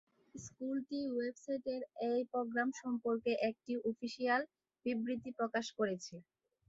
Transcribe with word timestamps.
স্কুলটি 0.35 0.99
ওয়েবসাইটে 1.09 1.75
এই 2.09 2.21
প্রোগ্রাম 2.31 2.69
সম্পর্কে 2.81 3.31
একটি 3.49 3.73
অফিসিয়াল 3.89 4.41
বিবৃতি 4.85 5.29
প্রকাশ 5.39 5.65
করেছে। 5.77 6.15